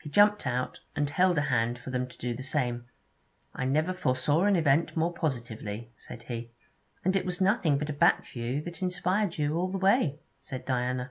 [0.00, 2.84] He jumped out, and held a hand for them to do the same.
[3.56, 6.52] 'I never foresaw an event more positively,' said he.
[7.04, 10.64] 'And it was nothing but a back view that inspired you all the way,' said
[10.64, 11.10] Diana.